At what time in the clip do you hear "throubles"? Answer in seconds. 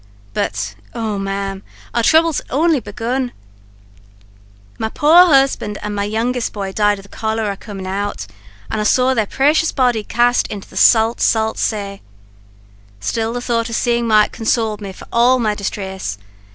2.01-2.39